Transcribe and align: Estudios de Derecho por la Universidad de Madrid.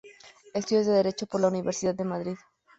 Estudios 0.55 0.87
de 0.87 0.93
Derecho 0.93 1.27
por 1.27 1.41
la 1.41 1.47
Universidad 1.49 1.93
de 1.93 2.03
Madrid. 2.05 2.37